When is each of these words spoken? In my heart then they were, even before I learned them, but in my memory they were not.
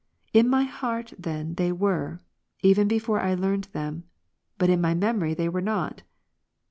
In 0.33 0.49
my 0.49 0.63
heart 0.63 1.13
then 1.19 1.53
they 1.53 1.71
were, 1.71 2.21
even 2.63 2.87
before 2.87 3.19
I 3.19 3.35
learned 3.35 3.65
them, 3.65 4.05
but 4.57 4.67
in 4.71 4.81
my 4.81 4.95
memory 4.95 5.35
they 5.35 5.47
were 5.47 5.61
not. 5.61 6.01